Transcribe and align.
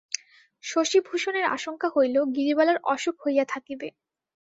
শশিভূষণের 0.63 1.45
আশঙ্কা 1.55 1.87
হইল, 1.95 2.15
গিরিবালার 2.35 2.77
অসুখ 2.85 3.15
হইয়া 3.25 3.45
থাকিবে। 3.45 3.87